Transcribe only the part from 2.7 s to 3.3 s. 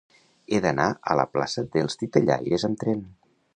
amb tren.